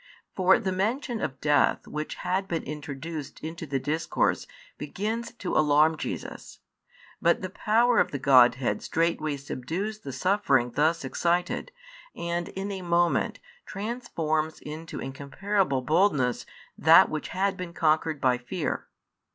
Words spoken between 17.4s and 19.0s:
been conquered by fear.